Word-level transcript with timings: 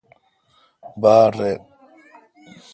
باڑ 1.01 1.29
رین۔ 1.37 1.59